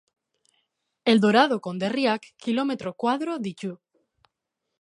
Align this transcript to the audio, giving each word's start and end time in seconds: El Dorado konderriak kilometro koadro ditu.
El 1.11 1.21
Dorado 1.25 1.59
konderriak 1.69 2.27
kilometro 2.47 2.97
koadro 3.05 3.39
ditu. 3.49 3.75